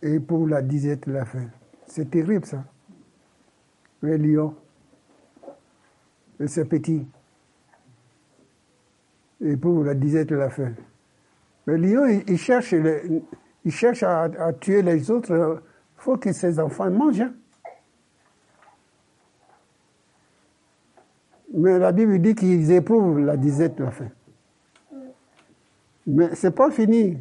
éprouve 0.00 0.48
la 0.48 0.62
disette 0.62 1.08
et 1.08 1.10
la 1.10 1.24
faim. 1.24 1.48
C'est 1.86 2.10
terrible 2.10 2.46
ça. 2.46 2.64
Le 4.00 4.16
lion, 4.16 4.54
et 6.40 6.46
c'est 6.46 6.64
petit, 6.64 7.06
éprouve 9.52 9.84
la 9.84 9.94
disette 9.94 10.32
et 10.32 10.36
la 10.36 10.50
faim. 10.50 10.72
Le 11.66 11.76
lion, 11.76 12.06
il, 12.26 12.38
cherche, 12.38 12.72
il 12.72 13.72
cherche 13.72 14.02
à 14.02 14.52
tuer 14.60 14.82
les 14.82 15.10
autres 15.10 15.62
faut 16.04 16.18
que 16.18 16.32
ces 16.32 16.60
enfants 16.60 16.90
mangent. 16.90 17.22
Hein. 17.22 17.34
Mais 21.54 21.78
la 21.78 21.92
Bible 21.92 22.18
dit 22.18 22.34
qu'ils 22.34 22.70
éprouvent 22.72 23.20
la 23.20 23.38
disette 23.38 23.80
la 23.80 23.90
faim. 23.90 24.10
Mais 26.06 26.34
ce 26.34 26.46
n'est 26.46 26.52
pas 26.52 26.70
fini. 26.70 27.16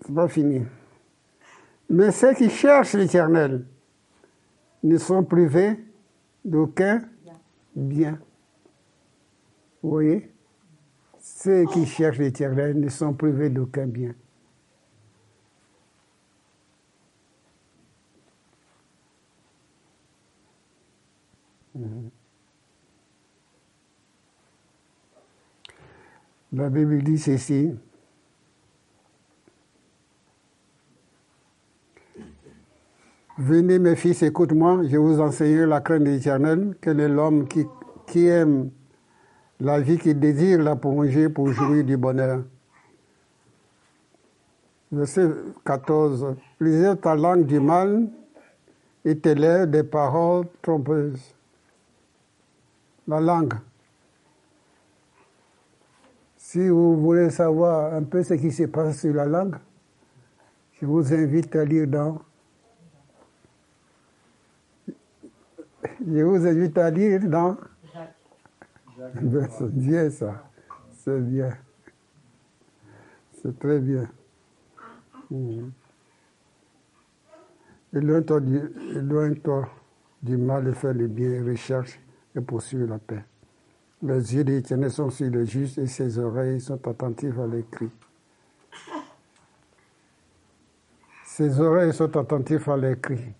C'est 0.00 0.14
pas 0.14 0.26
fini. 0.26 0.64
Mais 1.88 2.10
ceux 2.10 2.34
qui 2.34 2.50
cherchent 2.50 2.94
l'éternel 2.94 3.64
ne 4.82 4.98
sont 4.98 5.22
privés 5.22 5.78
d'aucun 6.44 7.02
bien. 7.74 8.18
Vous 9.82 9.90
voyez? 9.90 10.30
Ceux 11.18 11.66
qui 11.66 11.86
cherchent 11.86 12.18
l'éternel 12.18 12.78
ne 12.78 12.88
sont 12.88 13.14
privés 13.14 13.50
d'aucun 13.50 13.86
bien. 13.86 14.14
La 26.52 26.68
Bible 26.68 27.02
dit 27.02 27.18
ceci. 27.18 27.70
Venez 33.50 33.80
mes 33.80 33.96
fils, 33.96 34.22
écoute-moi, 34.22 34.82
je 34.88 34.96
vous 34.96 35.20
enseigne 35.20 35.64
la 35.64 35.80
crainte 35.80 36.04
de 36.04 36.10
l'Éternel, 36.10 36.76
quel 36.80 37.00
est 37.00 37.08
l'homme 37.08 37.48
qui, 37.48 37.66
qui 38.06 38.28
aime 38.28 38.70
la 39.58 39.80
vie 39.80 39.98
qui 39.98 40.14
désire 40.14 40.62
la 40.62 40.76
prolonger 40.76 41.28
pour 41.28 41.48
jouir 41.48 41.82
du 41.84 41.96
bonheur. 41.96 42.44
Verset 44.92 45.30
14. 45.64 46.36
Lisez 46.60 46.96
ta 47.02 47.16
langue 47.16 47.44
du 47.44 47.58
mal 47.58 48.06
et 49.04 49.18
tes 49.18 49.34
lèvres 49.34 49.66
des 49.66 49.82
paroles 49.82 50.46
trompeuses. 50.62 51.34
La 53.08 53.18
langue. 53.18 53.54
Si 56.36 56.68
vous 56.68 57.00
voulez 57.00 57.30
savoir 57.30 57.94
un 57.94 58.04
peu 58.04 58.22
ce 58.22 58.34
qui 58.34 58.52
se 58.52 58.62
passe 58.62 59.00
sur 59.00 59.12
la 59.12 59.26
langue, 59.26 59.56
je 60.80 60.86
vous 60.86 61.12
invite 61.12 61.56
à 61.56 61.64
lire 61.64 61.88
dans. 61.88 62.29
Je 66.06 66.22
vous 66.22 66.46
invite 66.46 66.76
à 66.78 66.90
lire 66.90 67.20
dans 67.28 67.56
c'est 69.58 69.72
bien 69.72 70.10
ça. 70.10 70.44
C'est 70.92 71.20
bien. 71.20 71.56
C'est 73.32 73.58
très 73.58 73.78
bien. 73.78 74.08
Mmh. 75.30 75.70
Éloigne-toi 77.92 78.40
du, 78.40 78.60
du, 80.22 80.36
mal 80.36 80.68
et 80.68 80.72
fais 80.72 80.92
le 80.92 81.06
bien, 81.06 81.44
recherche 81.44 81.98
et 82.36 82.40
poursuis 82.40 82.86
la 82.86 82.98
paix. 82.98 83.24
Les 84.02 84.34
yeux 84.34 84.44
de 84.44 84.52
l'Éternel 84.52 84.90
sont 84.90 85.10
sur 85.10 85.30
le 85.30 85.44
juste 85.44 85.78
et 85.78 85.86
ses 85.86 86.18
oreilles 86.18 86.60
sont 86.60 86.86
attentives 86.86 87.40
à 87.40 87.46
l'écrit. 87.46 87.90
Ses 91.24 91.60
oreilles 91.60 91.92
sont 91.92 92.16
attentives 92.16 92.68
à 92.68 92.76
l'écrit. 92.76 93.34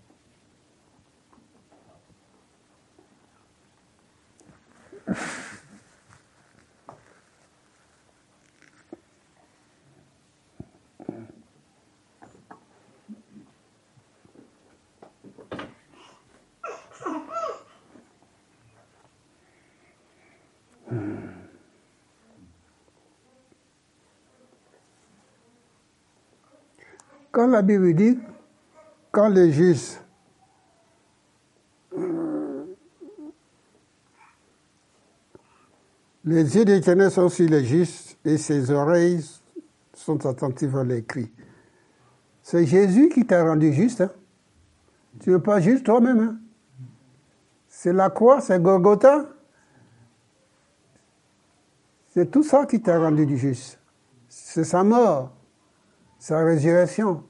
Quand 27.31 27.47
la 27.47 27.61
Bible 27.61 27.93
dit, 27.93 28.19
quand 29.11 29.29
les 29.29 29.53
justes 29.53 30.03
les 36.23 36.55
yeux 36.55 36.65
d'Éternel 36.65 37.11
sont 37.11 37.29
sur 37.29 37.49
les 37.49 37.63
justes 37.63 38.17
et 38.23 38.37
ses 38.37 38.71
oreilles 38.71 39.23
sont 39.93 40.25
attentives 40.25 40.77
à 40.77 40.83
l'écrit. 40.83 41.31
C'est 42.41 42.65
Jésus 42.65 43.09
qui 43.09 43.25
t'a 43.25 43.43
rendu 43.43 43.73
juste. 43.73 44.01
Hein? 44.01 44.11
Tu 45.19 45.31
n'es 45.31 45.39
pas 45.39 45.59
juste 45.59 45.85
toi-même. 45.85 46.19
Hein? 46.19 46.37
C'est 47.67 47.93
la 47.93 48.09
croix, 48.09 48.41
c'est 48.41 48.61
Golgotha. 48.61 49.29
C'est 52.09 52.29
tout 52.29 52.43
ça 52.43 52.65
qui 52.65 52.81
t'a 52.81 52.99
rendu 52.99 53.25
du 53.25 53.37
juste. 53.37 53.79
C'est 54.27 54.63
sa 54.63 54.83
mort 54.83 55.31
sa 56.21 56.43
résurrection 56.43 57.23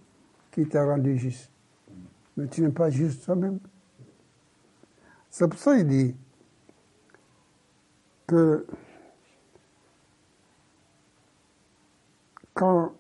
qui 0.51 0.67
t'a 0.67 0.84
rendu 0.84 1.17
juste. 1.17 1.49
Mais 2.36 2.47
tu 2.47 2.62
n'es 2.62 2.69
pas 2.69 2.89
juste 2.89 3.23
toi-même. 3.23 3.60
C'est 5.30 5.47
pour 5.47 5.58
ça 5.58 5.77
qu'il 5.77 5.88
dit 5.88 6.15
que 8.32 8.65
quand 12.54 12.94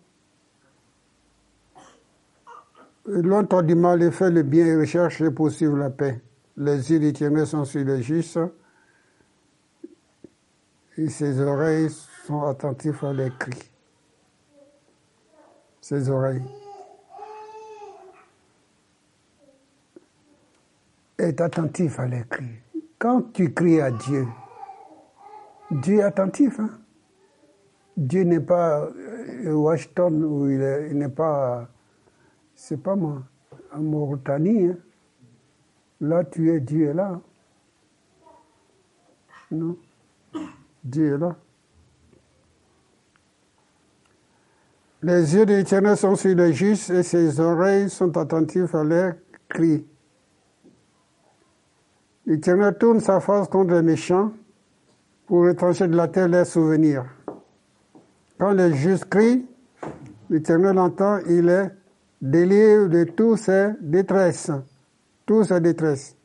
l'on 3.05 3.43
du 3.63 3.75
mal 3.75 4.03
et 4.03 4.11
fait 4.11 4.29
le 4.29 4.43
bien 4.43 4.65
et 4.65 4.75
recherche 4.75 5.21
et 5.21 5.31
poursuivre 5.31 5.77
la 5.77 5.89
paix, 5.89 6.21
les 6.57 6.91
yeux 6.91 6.99
d'éternel 6.99 7.47
sont 7.47 7.63
sur 7.63 7.83
les 7.85 8.03
justes 8.03 8.39
et 10.97 11.07
ses 11.07 11.39
oreilles 11.39 11.89
sont 12.25 12.43
attentives 12.43 13.03
à 13.03 13.13
les 13.13 13.31
cris. 13.39 13.71
Ses 15.79 16.09
oreilles. 16.09 16.43
Est 21.17 21.39
attentif 21.39 21.99
à 21.99 22.07
les 22.07 22.23
cris. 22.29 22.59
Quand 22.99 23.33
tu 23.33 23.53
cries 23.53 23.79
à 23.79 23.91
Dieu, 23.91 24.27
Dieu 25.71 25.99
est 25.99 26.03
attentif. 26.03 26.59
Hein? 26.59 26.69
Dieu 27.95 28.23
n'est 28.23 28.41
pas 28.41 28.81
euh, 28.83 29.53
Washington 29.53 30.23
où 30.23 30.49
il 30.49 30.97
n'est 30.97 31.09
pas, 31.09 31.67
c'est 32.53 32.81
pas 32.81 32.95
moi, 32.95 33.23
en 33.73 33.79
Mauritanie. 33.79 34.67
Hein? 34.67 34.77
Là, 36.01 36.23
tu 36.25 36.51
es, 36.51 36.59
Dieu 36.59 36.89
est 36.89 36.93
là. 36.93 37.21
Non. 39.49 39.77
Dieu 40.83 41.15
est 41.15 41.17
là. 41.17 41.35
Les 45.03 45.35
yeux 45.35 45.45
de 45.45 45.53
l'Éternel 45.53 45.97
sont 45.97 46.15
sur 46.15 46.35
les 46.35 46.53
justes 46.53 46.89
et 46.89 47.03
ses 47.03 47.39
oreilles 47.39 47.89
sont 47.89 48.15
attentives 48.17 48.75
à 48.75 48.83
leurs 48.83 49.13
cris. 49.49 49.85
L'Éternel 52.25 52.77
tourne 52.77 52.99
sa 52.99 53.19
face 53.19 53.47
contre 53.47 53.73
les 53.73 53.81
méchants 53.81 54.31
pour 55.31 55.45
retrancher 55.45 55.87
de 55.87 55.95
la 55.95 56.09
terre 56.09 56.27
leurs 56.27 56.45
souvenirs. 56.45 57.05
Quand 58.37 58.51
les 58.51 58.73
justes 58.73 59.05
crient, 59.05 59.45
l'Éternel 60.29 60.77
entend, 60.77 61.19
il 61.19 61.47
est 61.47 61.71
délivre 62.21 62.89
de 62.89 63.05
toutes 63.05 63.37
ses 63.37 63.69
détresses. 63.79 64.51
Toutes 65.25 65.45
ses 65.45 65.61
détresses. 65.61 66.17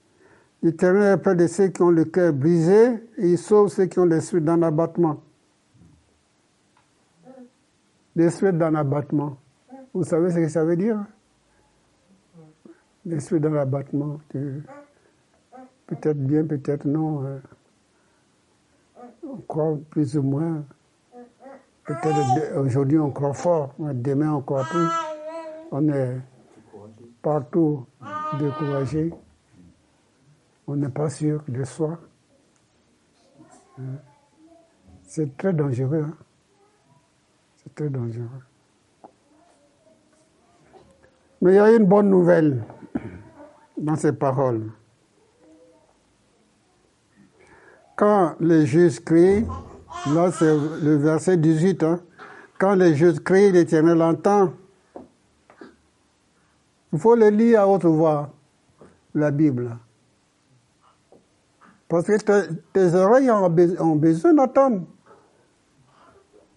L'Éternel 0.60 1.16
est 1.16 1.22
près 1.22 1.36
de 1.36 1.46
ceux 1.46 1.68
qui 1.68 1.82
ont 1.82 1.90
le 1.90 2.04
cœur 2.04 2.32
brisé 2.32 2.94
et 3.16 3.30
il 3.30 3.38
sauve 3.38 3.68
ceux 3.68 3.86
qui 3.86 4.00
ont 4.00 4.06
l'esprit 4.06 4.40
dans 4.40 4.56
l'abattement. 4.56 5.22
L'esprit 8.16 8.52
dans 8.54 8.70
l'abattement. 8.70 9.36
Vous 9.94 10.02
savez 10.02 10.32
ce 10.32 10.38
que 10.38 10.48
ça 10.48 10.64
veut 10.64 10.76
dire? 10.76 10.98
L'esprit 13.04 13.38
dans 13.38 13.50
l'abattement. 13.50 14.18
Peut-être 15.86 16.18
bien, 16.18 16.44
peut-être 16.44 16.86
non. 16.86 17.40
On 19.36 19.40
croit 19.42 19.78
plus 19.90 20.16
ou 20.16 20.22
moins. 20.22 20.64
Peut-être 21.84 22.58
aujourd'hui 22.58 22.98
on 22.98 23.10
croit 23.10 23.34
fort, 23.34 23.74
mais 23.78 23.94
demain 23.94 24.32
on 24.32 24.40
croit 24.40 24.64
plus. 24.64 24.88
On 25.70 25.88
est 25.88 26.16
partout 27.20 27.86
découragé. 28.38 29.12
On 30.66 30.76
n'est 30.76 30.88
pas 30.88 31.10
sûr 31.10 31.42
de 31.48 31.64
soi. 31.64 31.98
Hein? 33.78 33.82
C'est 35.02 35.36
très 35.36 35.52
dangereux. 35.52 36.06
Hein? 36.08 36.16
C'est 37.56 37.74
très 37.74 37.88
dangereux. 37.90 38.42
Mais 41.42 41.52
il 41.52 41.56
y 41.56 41.58
a 41.58 41.70
une 41.72 41.84
bonne 41.84 42.08
nouvelle 42.08 42.64
dans 43.76 43.96
ces 43.96 44.12
paroles. 44.12 44.70
Quand 47.96 48.36
les 48.40 48.66
juges 48.66 49.00
crient, 49.00 49.46
Là, 50.14 50.30
c'est 50.30 50.54
le 50.82 50.96
verset 50.96 51.36
18. 51.36 51.82
Hein. 51.82 52.00
Quand 52.58 52.74
les 52.74 52.94
justes 52.94 53.24
crient, 53.24 53.50
l'Éternel 53.50 54.00
entend. 54.02 54.52
Il 56.92 56.98
faut 56.98 57.16
le 57.16 57.28
lire 57.28 57.62
à 57.62 57.68
haute 57.68 57.84
voix, 57.84 58.30
la 59.14 59.30
Bible. 59.30 59.76
Parce 61.88 62.06
que 62.06 62.50
tes, 62.72 62.94
oreilles 62.94 63.30
ont, 63.30 63.96
besoin 63.96 64.34
d'entendre. 64.34 64.86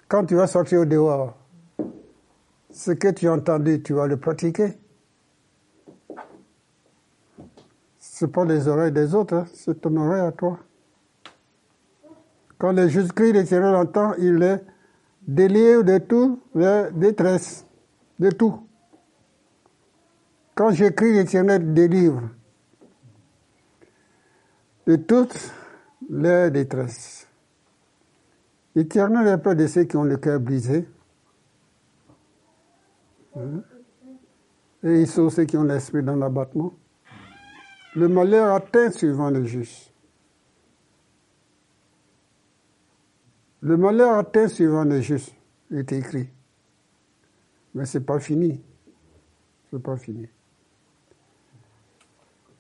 Quand 0.08 0.26
tu 0.26 0.36
vas 0.36 0.48
sortir 0.48 0.82
au 0.82 0.86
dehors, 0.86 1.36
ce 2.72 2.92
que 2.92 3.10
tu 3.10 3.28
as 3.28 3.34
entendu, 3.34 3.82
tu 3.82 3.94
vas 3.94 4.08
le 4.08 4.18
pratiquer. 4.18 4.78
Ce 8.00 8.26
pas 8.26 8.46
les 8.46 8.68
oreilles 8.68 8.92
des 8.92 9.16
autres, 9.16 9.34
hein. 9.34 9.46
c'est 9.54 9.82
ton 9.82 9.96
oreille 9.98 10.22
à 10.22 10.32
toi. 10.32 10.60
Quand 12.60 12.74
le 12.74 12.88
crie, 13.14 13.32
l'Éternel 13.32 13.74
entend, 13.74 14.14
il 14.16 14.44
est 14.44 14.64
délivre 15.22 15.84
de 15.84 15.98
toute 15.98 16.42
détresse, 17.00 17.66
de 18.20 18.30
tout. 18.32 18.68
Quand 20.56 20.72
j'écris, 20.72 21.14
l'Éternel 21.14 21.74
délivre 21.74 22.22
de 24.86 24.98
toutes 24.98 25.54
les 26.10 26.52
détresses. 26.52 27.28
L'Éternel 28.76 29.28
est 29.28 29.38
près 29.38 29.56
de 29.56 29.66
ceux 29.66 29.86
qui 29.86 29.96
ont 29.96 30.04
le 30.04 30.18
cœur 30.18 30.42
brisé. 30.42 30.86
Hein? 33.38 33.62
Et 34.84 35.02
il 35.02 35.08
sauve 35.08 35.32
ceux 35.32 35.46
qui 35.46 35.56
ont 35.56 35.64
l'esprit 35.64 36.04
dans 36.04 36.16
l'abattement. 36.18 36.74
Le 37.96 38.10
malheur 38.10 38.54
atteint 38.54 38.92
suivant 38.92 39.30
le 39.30 39.46
juste. 39.46 39.94
Le 43.62 43.76
malheur 43.76 44.18
atteint 44.18 44.48
suivant 44.48 44.84
les 44.84 45.02
justes, 45.02 45.36
est 45.72 45.92
écrit. 45.92 46.30
Mais 47.76 47.86
ce 47.86 47.98
n'est 47.98 48.04
pas 48.04 48.20
fini. 48.20 48.62
Ce 49.70 49.76
n'est 49.76 49.82
pas 49.82 49.98
fini. 49.98 50.28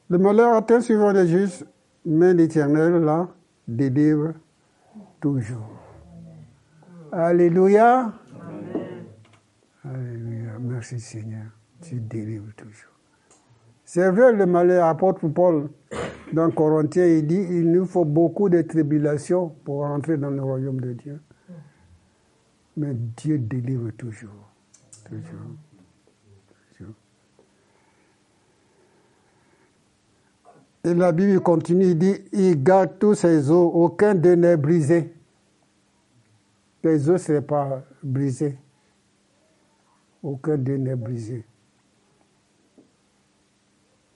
Le 0.10 0.18
malheur 0.18 0.54
atteint 0.56 0.82
suivant 0.82 1.12
les 1.12 1.28
justes, 1.28 1.66
mais 2.06 2.34
l'Éternel, 2.34 3.04
là, 3.04 3.30
délivre 3.68 4.34
toujours. 5.20 5.70
Alléluia. 7.12 8.14
Alléluia. 9.84 10.60
Merci 10.60 11.00
Seigneur. 11.00 11.46
Tu 11.82 12.00
délivres 12.00 12.54
toujours. 12.56 12.99
C'est 13.92 14.12
vrai, 14.12 14.34
le 14.34 14.46
malheur, 14.46 14.86
apôtre 14.86 15.28
Paul, 15.30 15.68
dans 16.32 16.52
Corinthiens, 16.52 17.08
il 17.08 17.26
dit 17.26 17.42
il 17.50 17.72
nous 17.72 17.88
faut 17.88 18.06
beaucoup 18.06 18.48
de 18.48 18.62
tribulations 18.62 19.50
pour 19.66 19.82
entrer 19.84 20.16
dans 20.16 20.30
le 20.30 20.44
royaume 20.44 20.80
de 20.80 20.94
Dieu. 20.94 21.20
Mais 22.78 22.94
Dieu 22.94 23.40
délivre 23.40 23.90
toujours. 23.98 24.52
Toujours. 25.06 25.40
Et 30.84 30.94
la 30.94 31.12
Bible 31.12 31.40
continue, 31.40 31.86
il 31.86 31.98
dit 31.98 32.24
il 32.32 32.62
garde 32.62 33.00
tous 33.00 33.16
ses 33.16 33.50
os, 33.50 33.72
aucun 33.74 34.14
d'eux 34.14 34.36
n'est 34.36 34.56
brisé. 34.56 35.16
Les 36.84 37.10
os, 37.10 37.24
ce 37.24 37.32
n'est 37.32 37.42
pas 37.42 37.82
brisé. 38.04 38.56
Aucun 40.22 40.60
d'eux 40.60 40.78
n'est 40.78 40.96
brisé. 40.96 41.44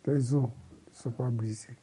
Les 0.05 0.33
os 0.33 0.43
ne 0.43 0.47
sont 0.93 1.11
pas 1.11 1.29
brisés. 1.29 1.77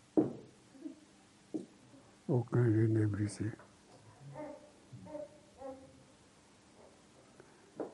Aucun 2.28 2.62
lieu 2.62 2.86
n'est 2.86 3.06
brisé. 3.06 3.46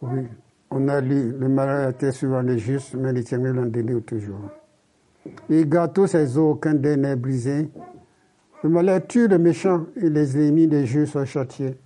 Oui, 0.03 0.27
on 0.71 0.89
a 0.89 1.01
lu, 1.01 1.33
le 1.33 1.49
malheur 1.49 1.91
était 1.91 2.13
souvent 2.13 2.43
les 2.43 2.59
justes, 2.59 2.95
mais 2.95 3.13
l'Éternel 3.13 3.59
en 3.59 3.67
délivre 3.67 4.01
toujours. 4.01 4.51
Il 5.49 5.69
garde 5.69 5.95
tous 5.95 6.09
ses 6.09 6.37
os, 6.37 6.55
aucun 6.55 6.75
d'eux 6.75 6.97
n'est 6.97 7.17
brisé. 7.17 7.71
Le 8.63 8.69
malheur 8.69 9.07
tue 9.07 9.29
le 9.29 9.39
méchant 9.39 9.87
et 9.97 10.11
les 10.11 10.37
ennemis 10.37 10.67
des 10.67 10.87
justes 10.87 11.13
sont 11.13 11.25
châtiés. 11.25 11.79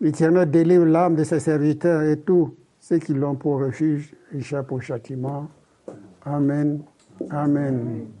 L'Éternel 0.00 0.50
délivre 0.50 0.84
l'âme 0.84 1.16
de 1.16 1.24
ses 1.24 1.40
serviteurs 1.40 2.02
et 2.02 2.20
tous 2.20 2.54
ceux 2.78 2.98
qui 2.98 3.14
l'ont 3.14 3.34
pour 3.34 3.60
refuge 3.60 4.14
échappent 4.32 4.72
au 4.72 4.80
châtiment. 4.80 5.48
Amen. 6.26 6.86
Amen. 7.32 8.12